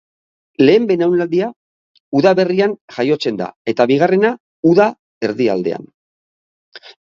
[0.61, 1.49] Lehen belaunaldia
[2.21, 4.35] udaberrian jaiotzen da, eta bigarrena
[4.73, 4.91] uda
[5.31, 5.89] erdialdean.